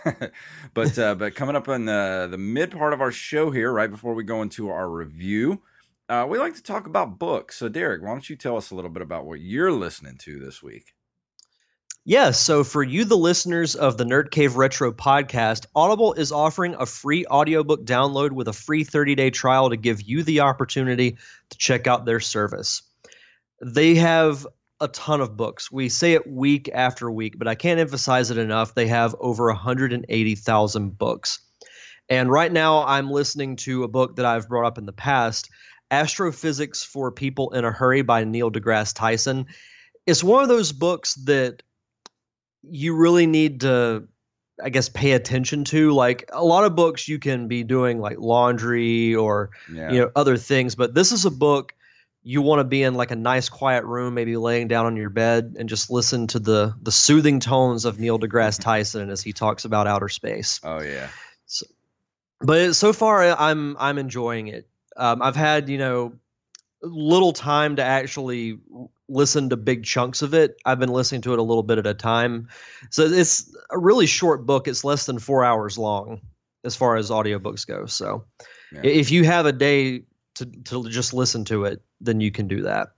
[0.74, 3.90] but uh, but coming up on the the mid part of our show here, right
[3.90, 5.62] before we go into our review,
[6.08, 7.56] uh, we like to talk about books.
[7.56, 10.38] So Derek, why don't you tell us a little bit about what you're listening to
[10.38, 10.94] this week?
[12.04, 16.74] Yeah, so for you, the listeners of the Nerd Cave Retro podcast, Audible is offering
[16.74, 21.18] a free audiobook download with a free 30 day trial to give you the opportunity
[21.50, 22.80] to check out their service.
[23.60, 24.46] They have
[24.80, 25.72] a ton of books.
[25.72, 28.74] We say it week after week, but I can't emphasize it enough.
[28.74, 31.40] They have over 180,000 books.
[32.08, 35.50] And right now, I'm listening to a book that I've brought up in the past
[35.90, 39.46] Astrophysics for People in a Hurry by Neil deGrasse Tyson.
[40.06, 41.62] It's one of those books that
[42.62, 44.06] you really need to
[44.62, 48.18] i guess pay attention to like a lot of books you can be doing like
[48.18, 51.74] laundry or Yeah, you know other things but this is a book
[52.28, 55.08] you want to be in like a nice quiet room maybe laying down on your
[55.08, 59.32] bed and just listen to the the soothing tones of neil degrasse tyson as he
[59.32, 61.08] talks about outer space oh yeah,
[62.40, 64.68] but so far I'm I'm enjoying it.
[64.96, 66.12] Um, I've had you know
[66.82, 68.58] little time to actually
[69.08, 70.56] listen to big chunks of it.
[70.64, 72.48] I've been listening to it a little bit at a time.
[72.90, 74.68] So it's a really short book.
[74.68, 76.20] It's less than four hours long
[76.64, 77.86] as far as audiobooks go.
[77.86, 78.24] So
[78.72, 78.82] yeah.
[78.84, 80.04] if you have a day
[80.38, 82.88] to, to just listen to it, then you can do that.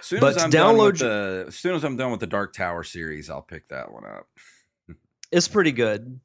[0.00, 2.82] Soon but as I'm download the, as soon as I'm done with the Dark Tower
[2.82, 4.26] series, I'll pick that one up.
[5.32, 6.20] it's pretty good.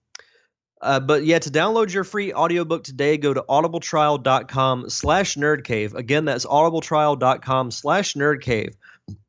[0.82, 5.94] Uh, but yeah, to download your free audiobook today, go to audibletrial.com slash nerdcave.
[5.94, 8.76] Again, that's audibletrial.com slash nerdcave.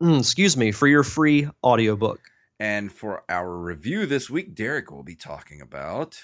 [0.02, 2.20] Mm, excuse me, for your free audiobook.
[2.58, 6.22] And for our review this week, Derek will be talking about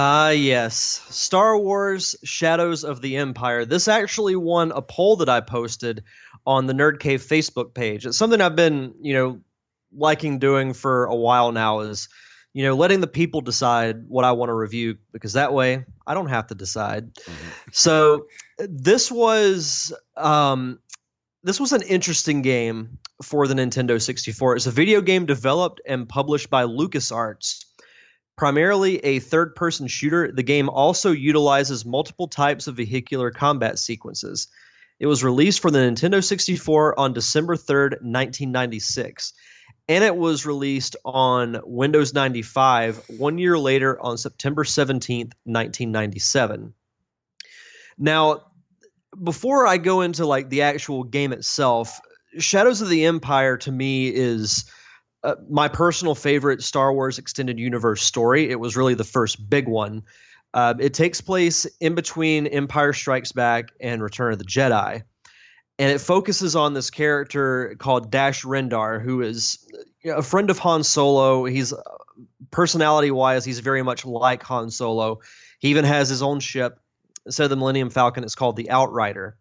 [0.00, 1.04] Ah, uh, yes.
[1.10, 3.64] Star Wars Shadows of the Empire.
[3.64, 6.04] This actually won a poll that I posted
[6.46, 8.06] on the Nerd Cave Facebook page.
[8.06, 9.40] It's something I've been, you know,
[9.92, 12.08] liking doing for a while now is,
[12.52, 16.14] you know, letting the people decide what I want to review because that way I
[16.14, 17.12] don't have to decide.
[17.14, 17.48] Mm-hmm.
[17.72, 20.78] So this was um
[21.42, 24.54] this was an interesting game for the Nintendo 64.
[24.54, 27.64] It's a video game developed and published by LucasArts
[28.38, 34.46] Primarily a third person shooter, the game also utilizes multiple types of vehicular combat sequences.
[35.00, 39.32] It was released for the Nintendo 64 on December 3rd, 1996,
[39.88, 46.74] and it was released on Windows 95 one year later on September 17th, 1997.
[47.98, 48.42] Now,
[49.20, 52.00] before I go into like the actual game itself,
[52.38, 54.64] Shadows of the Empire to me is
[55.24, 58.50] uh, my personal favorite Star Wars extended universe story.
[58.50, 60.02] It was really the first big one.
[60.54, 65.02] Uh, it takes place in between Empire Strikes Back and Return of the Jedi.
[65.80, 69.58] And it focuses on this character called Dash Rendar, who is
[70.04, 71.44] a friend of Han Solo.
[71.44, 71.82] He's uh,
[72.50, 75.20] personality wise, he's very much like Han Solo.
[75.58, 76.80] He even has his own ship.
[77.26, 79.36] Instead of the Millennium Falcon, it's called the Outrider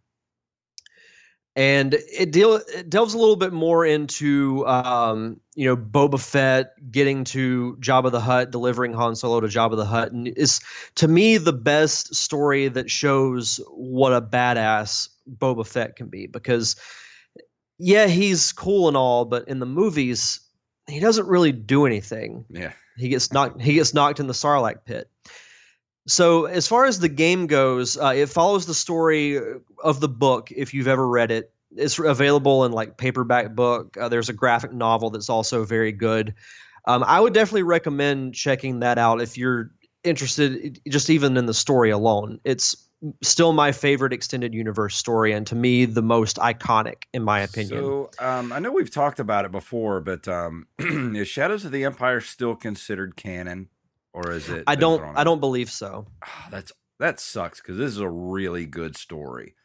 [1.58, 6.74] and it, deal, it delves a little bit more into um, you know Boba Fett
[6.92, 10.62] getting to Jabba the Hutt, delivering Han Solo to Jabba the Hutt, and is
[10.96, 16.28] to me the best story that shows what a badass Boba Fett can be.
[16.28, 16.76] Because
[17.80, 20.40] yeah, he's cool and all, but in the movies,
[20.88, 22.46] he doesn't really do anything.
[22.50, 23.60] Yeah, he gets knocked.
[23.64, 25.10] He gets knocked in the Sarlacc pit.
[26.08, 29.40] So, as far as the game goes, uh, it follows the story
[29.84, 30.52] of the book.
[30.52, 33.98] If you've ever read it, it's available in like paperback book.
[33.98, 36.34] Uh, there's a graphic novel that's also very good.
[36.86, 39.72] Um, I would definitely recommend checking that out if you're
[40.06, 42.40] interested, just even in the story alone.
[42.46, 42.88] It's
[43.22, 47.84] still my favorite extended universe story, and to me, the most iconic, in my opinion.
[47.84, 51.84] So, um, I know we've talked about it before, but um, is Shadows of the
[51.84, 53.68] Empire still considered canon?
[54.18, 54.64] Or is it?
[54.66, 55.04] I don't.
[55.16, 56.08] I don't believe so.
[56.26, 59.56] Oh, that's that sucks because this is a really good story.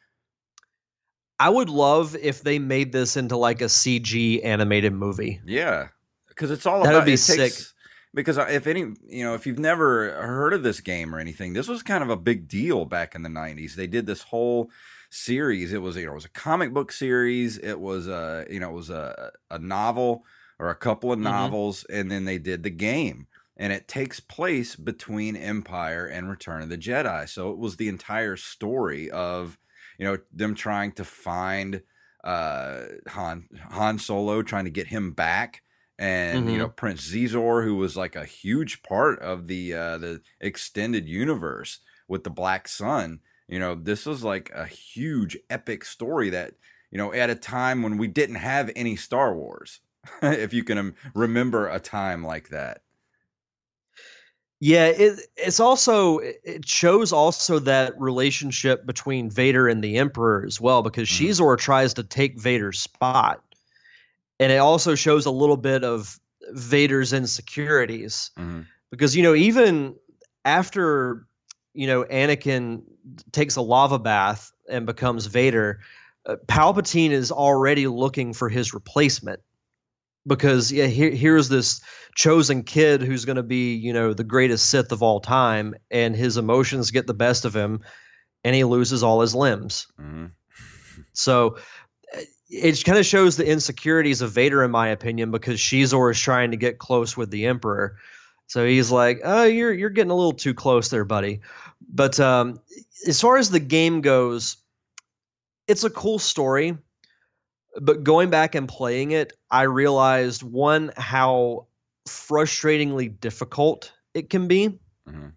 [1.38, 5.40] I would love if they made this into like a CG animated movie.
[5.46, 5.88] Yeah,
[6.28, 6.98] because it's all that about.
[7.00, 7.38] Would be sick.
[7.38, 7.72] Takes,
[8.14, 11.68] because if any, you know, if you've never heard of this game or anything, this
[11.68, 13.74] was kind of a big deal back in the '90s.
[13.74, 14.70] They did this whole
[15.10, 15.72] series.
[15.72, 17.56] It was, you know, it was a comic book series.
[17.56, 20.24] It was a, you know, it was a a novel
[20.58, 21.24] or a couple of mm-hmm.
[21.24, 23.26] novels, and then they did the game
[23.62, 27.28] and it takes place between Empire and Return of the Jedi.
[27.28, 29.56] So it was the entire story of
[30.00, 31.80] you know them trying to find
[32.24, 35.62] uh, Han Han Solo, trying to get him back,
[35.96, 36.50] and mm-hmm.
[36.50, 41.08] you know Prince Xizor, who was like a huge part of the uh, the extended
[41.08, 43.20] universe with the Black Sun.
[43.46, 46.54] You know, this was like a huge epic story that
[46.90, 49.78] you know at a time when we didn't have any Star Wars.
[50.22, 52.82] if you can um, remember a time like that.
[54.64, 60.60] Yeah, it, it's also it shows also that relationship between Vader and the Emperor as
[60.60, 61.30] well, because mm-hmm.
[61.30, 63.42] Xizor tries to take Vader's spot,
[64.38, 66.20] and it also shows a little bit of
[66.52, 68.60] Vader's insecurities, mm-hmm.
[68.92, 69.96] because you know even
[70.44, 71.26] after
[71.74, 72.84] you know Anakin
[73.32, 75.80] takes a lava bath and becomes Vader,
[76.26, 79.40] uh, Palpatine is already looking for his replacement
[80.26, 81.80] because yeah, here, here's this
[82.14, 86.14] chosen kid who's going to be you know the greatest Sith of all time, and
[86.14, 87.80] his emotions get the best of him,
[88.44, 89.86] and he loses all his limbs.
[90.00, 90.26] Mm-hmm.
[91.12, 91.56] So
[92.12, 96.20] eh, it kind of shows the insecurities of Vader, in my opinion, because Xizor is
[96.20, 97.96] trying to get close with the Emperor.
[98.46, 101.40] So he's like, "Oh, you're you're getting a little too close there, buddy."
[101.88, 102.60] But um,
[103.06, 104.58] as far as the game goes,
[105.66, 106.76] it's a cool story.
[107.80, 111.66] But going back and playing it, I realized one how
[112.06, 114.78] frustratingly difficult it can be.
[115.08, 115.28] Mm-hmm.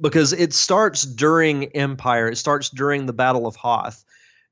[0.00, 2.28] Because it starts during Empire.
[2.28, 4.04] It starts during the Battle of Hoth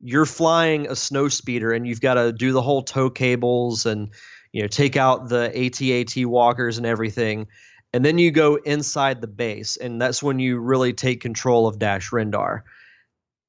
[0.04, 4.10] you're flying a snow speeder and you've got to do the whole tow cables and
[4.52, 7.46] you know take out the AT-AT walkers and everything
[7.94, 11.78] and then you go inside the base and that's when you really take control of
[11.78, 12.62] Dash Rendar.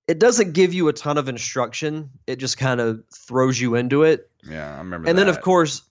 [0.07, 2.09] It doesn't give you a ton of instruction.
[2.27, 4.29] It just kind of throws you into it.
[4.43, 5.09] Yeah, I remember.
[5.09, 5.25] And that.
[5.25, 5.81] then of course,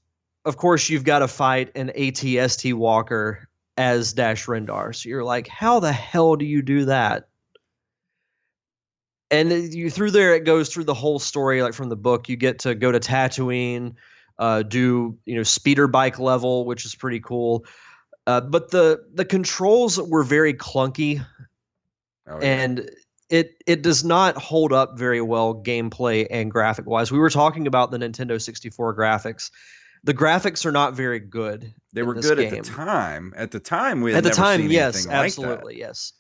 [0.45, 4.95] of course, you've got to fight an AT-ST walker as Dash Rendar.
[4.95, 7.29] So you're like, how the hell do you do that?
[9.31, 12.37] and you through there it goes through the whole story like from the book you
[12.37, 13.95] get to go to tatooine
[14.39, 17.65] uh, do you know speeder bike level which is pretty cool
[18.27, 21.25] uh, but the the controls were very clunky
[22.27, 22.47] Oh, yeah.
[22.47, 22.91] and
[23.31, 27.67] it it does not hold up very well gameplay and graphic wise we were talking
[27.67, 29.51] about the nintendo 64 graphics
[30.05, 33.33] the graphics are not very good they were good at the time.
[33.37, 35.25] At the time, we had at the never time seen yes anything like that.
[35.25, 36.13] absolutely yes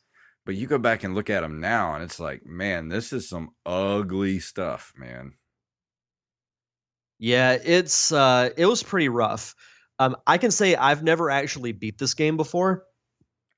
[0.46, 3.28] But you go back and look at them now, and it's like, man, this is
[3.28, 5.34] some ugly stuff, man.
[7.18, 9.54] Yeah, it's uh it was pretty rough.
[9.98, 12.84] Um I can say I've never actually beat this game before.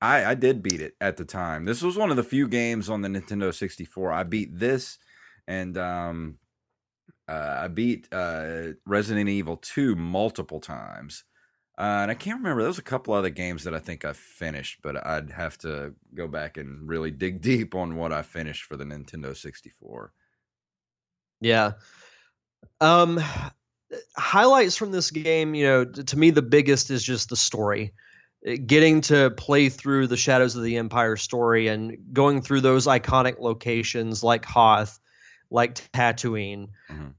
[0.01, 1.65] I, I did beat it at the time.
[1.65, 4.11] This was one of the few games on the Nintendo 64.
[4.11, 4.97] I beat this,
[5.47, 6.37] and um,
[7.27, 11.23] uh, I beat uh, Resident Evil 2 multiple times.
[11.77, 12.61] Uh, and I can't remember.
[12.61, 15.93] There was a couple other games that I think I finished, but I'd have to
[16.15, 20.11] go back and really dig deep on what I finished for the Nintendo 64.
[21.41, 21.73] Yeah.
[22.81, 23.19] Um
[24.17, 27.93] highlights from this game, you know, to me the biggest is just the story.
[28.65, 33.39] Getting to play through the Shadows of the Empire story and going through those iconic
[33.39, 34.99] locations like Hoth,
[35.51, 36.69] like Tatooine.
[36.89, 37.13] Mhm.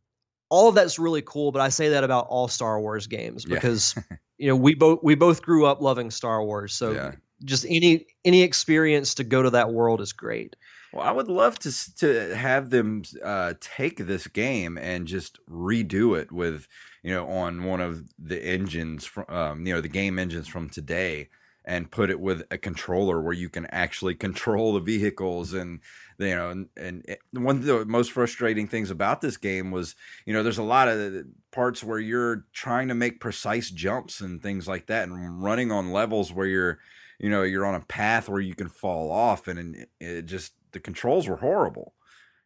[0.48, 3.56] All of that's really cool, but I say that about all Star Wars games Yeah.
[3.56, 3.94] because
[4.38, 6.72] you know, we both we both grew up loving Star Wars.
[6.74, 7.12] So Yeah.
[7.44, 10.56] just any any experience to go to that world is great.
[10.94, 16.18] Well, I would love to to have them uh, take this game and just redo
[16.18, 16.66] it with
[17.02, 20.68] you know on one of the engines from um, you know the game engines from
[20.70, 21.28] today
[21.64, 25.80] and put it with a controller where you can actually control the vehicles and
[26.18, 29.94] you know and, and it- one of the most frustrating things about this game was
[30.26, 34.42] you know there's a lot of parts where you're trying to make precise jumps and
[34.42, 36.78] things like that and running on levels where you're
[37.18, 40.22] you know you're on a path where you can fall off and, and it, it
[40.22, 41.94] just the controls were horrible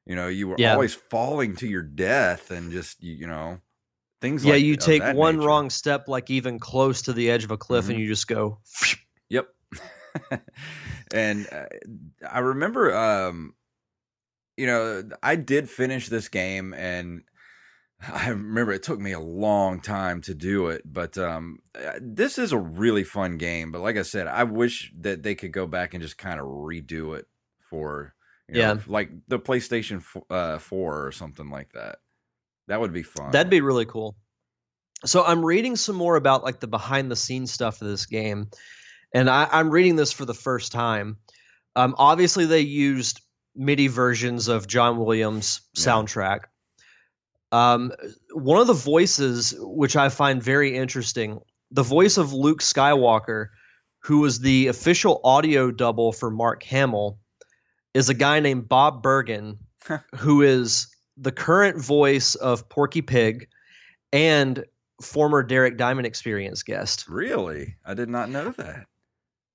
[0.06, 0.62] you know you were Yeah.
[0.62, 3.60] always falling to your death and just you, you know
[4.22, 5.46] things yeah, like you take one nature.
[5.46, 7.90] wrong step, like even close to the edge of a cliff, Mhm.
[7.90, 8.58] and you just go.
[9.28, 9.48] Yep.
[11.14, 11.66] and uh,
[12.30, 13.54] I remember, um,
[14.56, 17.22] you know, I did finish this game, and
[18.06, 20.82] I remember it took me a long time to do it.
[20.84, 23.72] But um, uh, this is a really fun game.
[23.72, 26.46] But like I said, I wish that they could go back and just kind of
[26.46, 27.26] redo it
[27.70, 28.14] for,
[28.48, 28.76] you Yeah.
[28.86, 31.96] like the PlayStation f- uh, 4 or something like that.
[32.68, 33.30] That would be fun.
[33.32, 34.16] That'd be really cool.
[35.04, 38.48] So I'm reading some more about like the behind the scenes stuff of this game,
[39.12, 41.16] and I, I'm reading this for the first time.
[41.74, 43.20] Um, obviously, they used
[43.56, 45.84] MIDI versions of John Williams' Yeah.
[45.86, 46.40] soundtrack.
[47.50, 47.92] Um,
[48.32, 51.40] one of the voices, which I find very interesting,
[51.70, 53.48] the voice of Luke Skywalker,
[54.04, 57.18] who was the official audio double for Mark Hamill,
[57.92, 59.58] is a guy named Bob Bergen,
[60.16, 60.86] who is
[61.16, 63.48] the current voice of Porky Pig
[64.12, 64.64] and
[65.00, 67.08] former Derek Diamond Experience guest.
[67.08, 67.76] really?
[67.84, 68.86] I did not know that.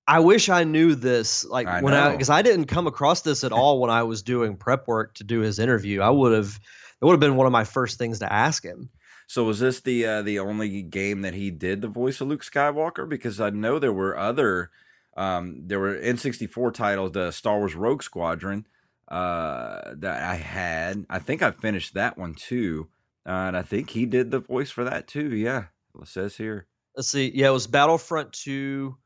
[0.08, 3.44] I wish I knew this, like I when I because I didn't come across this
[3.44, 6.00] at all when I was doing prep work to do his interview.
[6.02, 6.60] I would have
[7.02, 8.90] it would have been one of my first things to ask him.
[9.28, 12.44] So was this the uh, the only game that he did the voice of Luke
[12.44, 13.08] Skywalker?
[13.08, 14.72] Because I know there were other,
[15.18, 18.66] um, there were N64 titles, the Star Wars Rogue Squadron,
[19.08, 21.06] uh, that I had.
[21.10, 22.90] I think I finished that one too,
[23.26, 25.36] uh, and I think he did the voice for that too.
[25.36, 25.66] Yeah,
[26.00, 26.68] it says here.
[26.96, 28.98] Let's see, yeah, it was Battlefront Two,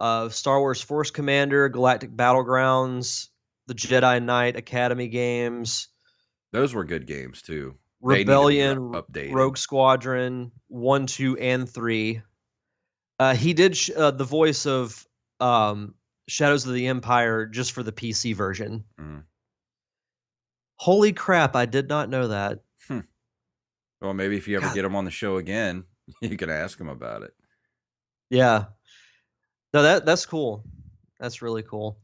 [0.00, 3.28] uh, Star Wars Force Commander, Galactic Battlegrounds,
[3.66, 5.88] the Jedi Knight Academy games.
[6.52, 7.76] Those were good games too.
[8.02, 8.92] Rebellion.
[9.30, 12.22] Rogue Squadron, one, two, and three.
[13.18, 15.06] Uh, he did sh- uh, the voice of
[15.38, 15.94] um,
[16.28, 18.84] Shadows of the Empire just for the PC version.
[19.00, 19.22] Mm.
[20.76, 21.54] Holy crap!
[21.56, 22.60] I did not know that.
[24.00, 24.74] Well, maybe if you ever God.
[24.74, 25.84] get him on the show again,
[26.20, 27.32] you can ask him about it.
[28.30, 28.64] Yeah.
[29.72, 30.64] No, that that's cool.
[31.20, 31.98] That's really cool.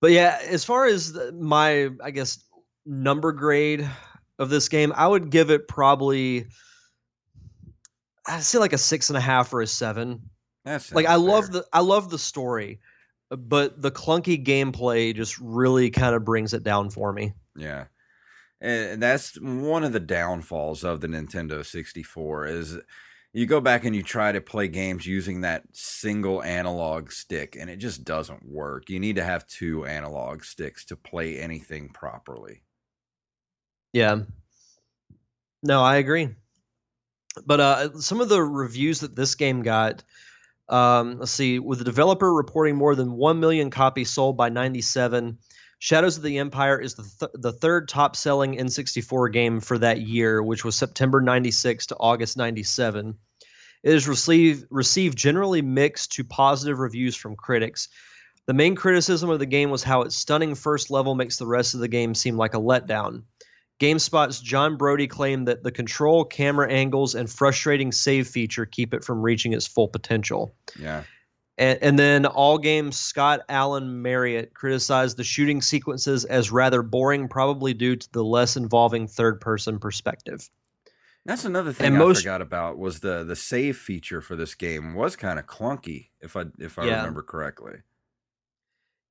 [0.00, 2.44] But yeah, as far as the- my, I guess,
[2.86, 3.88] number grade
[4.38, 6.46] of this game, I would give it probably,
[8.28, 10.30] I'd say like a six and a half or a seven.
[10.64, 12.80] That's Like I love the I love the story,
[13.36, 17.34] but the clunky gameplay just really kind of brings it down for me.
[17.56, 17.84] Yeah.
[18.60, 22.78] And that's one of the downfalls of the Nintendo 64 is
[23.34, 27.68] you go back and you try to play games using that single analog stick and
[27.68, 28.88] it just doesn't work.
[28.88, 32.62] You need to have two analog sticks to play anything properly.
[33.92, 34.20] Yeah.
[35.62, 36.30] No, I agree.
[37.44, 40.04] But uh, some of the reviews that this game got,
[40.68, 45.38] um, let's see, with the developer reporting more than 1 million copies sold by 97,
[45.78, 50.00] Shadows of the Empire is the, th- the third top selling N64 game for that
[50.00, 53.14] year, which was September 96 to August 97.
[53.82, 57.90] It has received, received generally mixed to positive reviews from critics.
[58.46, 61.74] The main criticism of the game was how its stunning first level makes the rest
[61.74, 63.24] of the game seem like a letdown.
[63.80, 69.02] GameSpot's John Brody claimed that the control, camera angles, and frustrating save feature keep it
[69.04, 70.54] from reaching its full potential.
[70.78, 71.02] Yeah.
[71.58, 77.28] And, and then All Games Scott Alan Marriott criticized the shooting sequences as rather boring,
[77.28, 80.48] probably due to the less involving third person perspective.
[81.26, 84.54] That's another thing And I most- forgot about was the the save feature for this
[84.54, 86.96] game was kind of clunky if I if I Yeah.
[86.98, 87.78] remember correctly.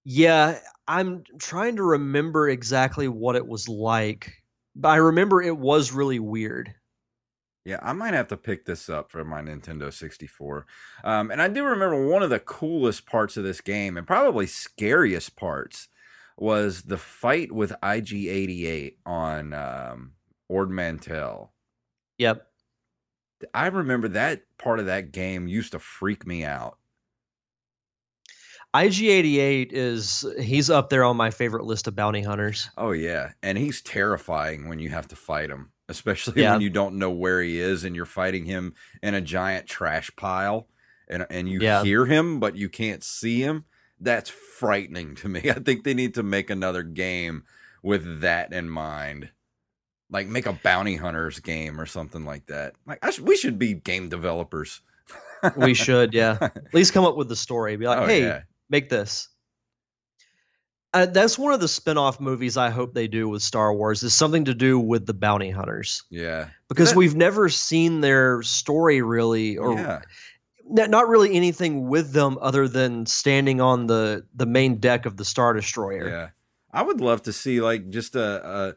[0.06, 4.43] Yeah, I'm trying to remember exactly what it was like,
[4.76, 6.76] but I remember it was really weird.
[7.66, 10.66] Yeah, I might have to pick this up for my Nintendo 64.
[11.04, 14.48] Um, and I do remember one of the coolest parts of this game, and probably
[14.48, 15.88] scariest parts,
[16.38, 20.12] was the fight with IG88 on um,
[20.50, 21.54] Ord Mantell.
[22.18, 22.46] Yep.
[23.54, 26.78] I remember that part of that game used to freak me out.
[28.74, 32.70] IG88 is he's up there on my favorite list of bounty hunters.
[32.78, 36.54] Oh yeah, and he's terrifying when you have to fight him, especially Yeah.
[36.54, 40.10] when you don't know where he is and you're fighting him in a giant trash
[40.16, 40.68] pile,
[41.08, 41.84] and and you Yeah.
[41.84, 43.66] hear him but you can't see him.
[44.00, 45.42] That's frightening to me.
[45.50, 47.44] I think they need to make another game
[47.84, 49.30] with that in mind,
[50.10, 52.74] like make a bounty hunters game or something like that.
[52.88, 54.82] Like I sh- we should be game developers.
[55.58, 56.38] We should, yeah.
[56.42, 57.76] At least come up with the story.
[57.76, 58.42] Be like, Oh, hey, yeah.
[58.74, 59.30] Make this.
[60.94, 64.14] Uh, that's one of the spin-off movies I hope they do with Star Wars is
[64.14, 69.02] something to do with the bounty hunters Yeah, because That- we've never seen their story
[69.02, 70.02] really or yeah.
[70.78, 75.18] n- not really anything with them other than standing on the the main deck of
[75.18, 76.08] the Star Destroyer.
[76.08, 76.30] Yeah.
[76.72, 78.76] I would love to see like just a, a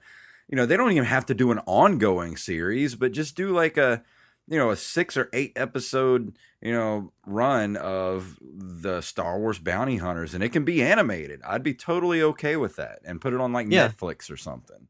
[0.49, 3.77] you know, they don't even have to do an ongoing series, but just do like
[3.77, 4.03] a
[4.49, 9.97] you know, a 6 or 8 episode, you know, run of the Star Wars bounty
[9.97, 11.41] hunters and it can be animated.
[11.45, 13.89] I'd be totally okay with that and put it on like Yeah.
[13.89, 14.89] Netflix or something.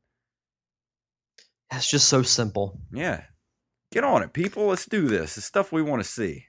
[1.71, 2.79] That's just so simple.
[2.93, 3.23] Yeah.
[3.93, 4.67] Get on it, people.
[4.67, 5.37] Let's do this.
[5.37, 6.47] It's stuff we want to see.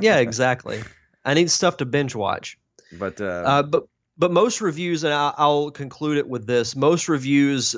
[0.00, 0.82] Yeah, exactly.
[1.24, 2.58] I need stuff to binge watch.
[2.98, 3.84] But uh, Uh, but
[4.18, 7.74] but most reviews, and I'll, I'll conclude it with this: most reviews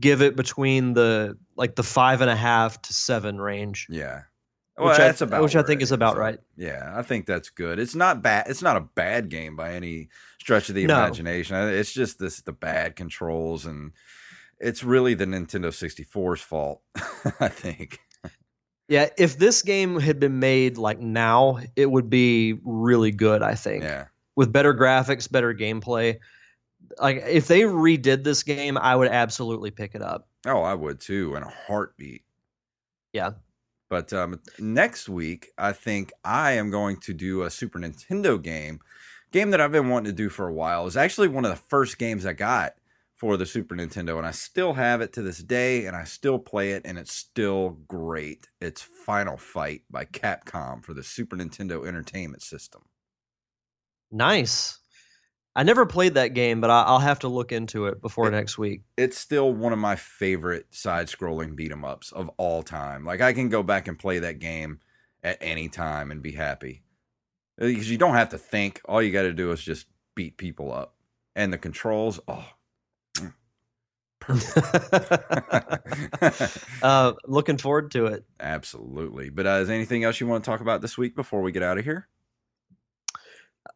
[0.00, 3.86] give it between the like the five and a half to seven range.
[3.90, 4.22] Yeah.
[4.78, 6.38] Which Well, I- about which I think is about right.
[6.56, 7.78] Yeah, I think that's good.
[7.78, 8.46] It's not bad.
[8.48, 10.08] It's not a bad game by any
[10.38, 10.98] stretch of the No.
[10.98, 11.56] imagination.
[11.56, 13.92] It's just this the bad controls and
[14.58, 16.82] it's really the Nintendo 64's fault.
[17.40, 18.00] I think.
[18.88, 23.42] Yeah, if this game had been made like now, it would be really good.
[23.42, 24.06] I think Yeah.
[24.36, 26.18] with better graphics, better gameplay.
[26.98, 30.28] Like if they redid this game, I would absolutely pick it up.
[30.46, 32.22] Oh, I would too in a heartbeat.
[33.12, 33.32] Yeah.
[33.88, 38.80] But um, next week, I think I am going to do a Super Nintendo game.
[39.32, 40.86] Game that I've been wanting to do for a while.
[40.86, 42.74] Is actually one of the first games I got
[43.16, 46.38] for the Super Nintendo, and I still have it to this day, and I still
[46.38, 48.48] play it, and it's still great.
[48.60, 52.82] It's Final Fight by Capcom for the Super Nintendo Entertainment System.
[54.12, 54.78] Nice.
[55.56, 58.32] I never played that game, but I, I'll have to look into it before It-
[58.32, 58.82] next week.
[58.98, 63.04] It's still one of my favorite side-scrolling beat 'em ups of all time.
[63.06, 64.80] Like I can go back and play that game
[65.24, 66.82] at any time and be happy.
[67.56, 68.82] Because you don't have to think.
[68.84, 70.94] All you got to do is just beat people up.
[71.34, 72.44] And the controls, oh,
[76.82, 78.24] uh, looking forward to it.
[78.40, 79.30] Absolutely.
[79.30, 81.52] But uh, is there anything else you want to talk about this week before we
[81.52, 82.08] get out of here?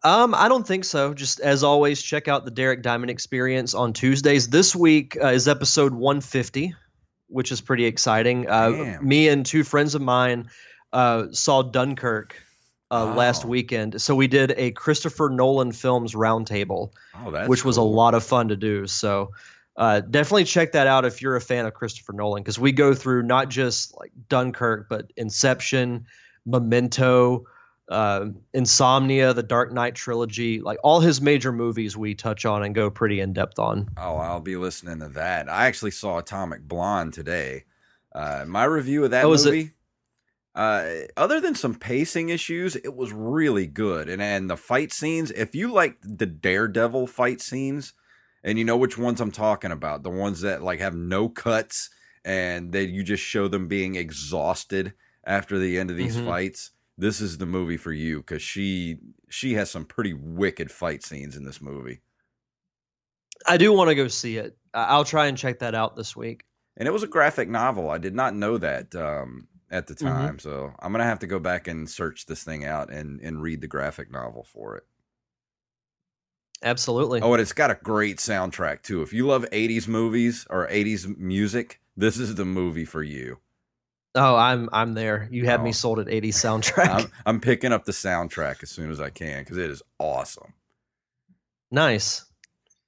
[0.02, 1.14] Um, I don't think so.
[1.14, 4.48] Just as always, check out the Derek Diamond Experience on Tuesdays.
[4.48, 6.74] This week uh, is episode 150,
[7.28, 8.48] which is pretty exciting.
[8.48, 10.48] Uh, me and two friends of mine
[10.92, 12.36] uh, saw Dunkirk
[12.90, 13.16] uh, oh.
[13.16, 18.14] last weekend, so we did a Christopher Nolan films roundtable, oh, which was a lot
[18.14, 18.86] of fun to do.
[18.86, 19.30] So.
[19.76, 22.92] Uh, definitely check that out if you're a fan of Christopher Nolan, because we go
[22.92, 26.04] through not just like Dunkirk, but Inception,
[26.44, 27.46] Memento,
[27.90, 32.74] uh, Insomnia, the Dark Knight trilogy, like all his major movies, we touch on and
[32.74, 33.88] go pretty in depth on.
[33.96, 35.48] Oh, I'll be listening to that.
[35.48, 37.64] I actually saw Atomic Blonde today.
[38.14, 39.72] Uh, my review of that oh, movie,
[40.54, 44.08] uh, other than some pacing issues, it was really good.
[44.08, 47.92] And and the fight scenes, if you like the Daredevil fight scenes,
[48.44, 51.90] and you know which ones I'm talking about, the ones that like have no cuts
[52.24, 54.92] and that you just show them being exhausted
[55.24, 56.26] after the end of these mm-hmm.
[56.26, 56.70] fights
[57.00, 58.98] this is the movie for you because she
[59.28, 62.00] she has some pretty wicked fight scenes in this movie.
[63.46, 64.56] I do want to go see it.
[64.74, 66.44] I'll try and check that out this week.
[66.76, 67.90] And it was a graphic novel.
[67.90, 70.06] I did not know that um, at the mm-hmm.
[70.06, 70.38] time, mm-hmm.
[70.38, 73.60] so I'm gonna have to go back and search this thing out and and read
[73.62, 74.84] the graphic novel for it.
[76.62, 77.22] Absolutely.
[77.22, 79.00] Oh, and it's got a great soundtrack too.
[79.00, 83.38] If you love 80s movies or 80s music, this is the movie for you.
[84.14, 85.28] Oh, I'm I'm there.
[85.30, 85.64] You had oh.
[85.64, 86.88] me sold at 80 soundtrack.
[86.88, 90.52] I'm, I'm, picking up the soundtrack as soon as I can because it is awesome.
[91.70, 92.24] Nice.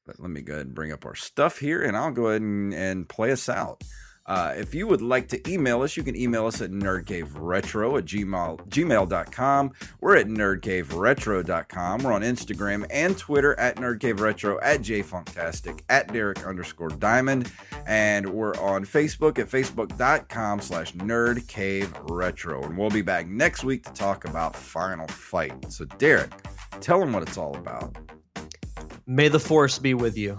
[0.05, 2.43] But let me go ahead and bring up our stuff here, and I'll go ahead
[2.43, 3.85] and, and play us out.
[4.33, 8.07] Uh, if you would like to email us, you can email us at nerdcaveretro at
[8.07, 9.73] gmail, gmail.com.
[10.01, 12.03] We're at nerdcaveretro.com.
[12.03, 17.53] We're on Instagram and Twitter at nerdcaveretro, at jfunktastic, at Derek underscore diamond.
[17.87, 22.65] And we're on Facebook at facebook.com slash nerdcaveretro.
[22.65, 25.71] And we'll be back next week to talk about Final Fight.
[25.71, 26.33] So, Derek,
[26.81, 27.99] tell them what it's all about.
[29.07, 30.39] May the Force be with you.